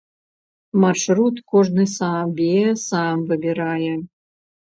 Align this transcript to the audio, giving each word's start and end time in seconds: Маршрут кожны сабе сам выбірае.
Маршрут 0.83 1.35
кожны 1.51 1.85
сабе 1.97 2.55
сам 2.87 3.17
выбірае. 3.33 3.93